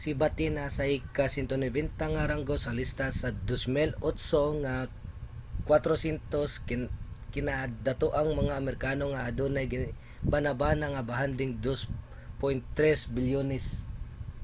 [0.00, 4.74] si batten naa sa ika-190 nga ranggo sa lista sa 2008 nga
[5.68, 6.66] 400
[7.34, 13.50] kinadatoang mga amerikano nga adunay gibanabana nga bahanding $2.3 bilyon